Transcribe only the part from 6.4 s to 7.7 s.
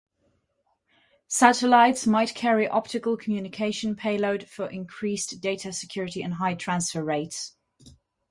transfer rates.